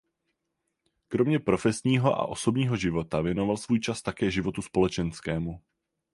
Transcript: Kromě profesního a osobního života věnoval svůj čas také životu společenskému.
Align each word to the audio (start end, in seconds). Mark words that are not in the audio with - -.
Kromě 1.07 1.39
profesního 1.39 2.13
a 2.15 2.27
osobního 2.27 2.77
života 2.77 3.21
věnoval 3.21 3.57
svůj 3.57 3.79
čas 3.79 4.01
také 4.01 4.31
životu 4.31 4.61
společenskému. 4.61 5.61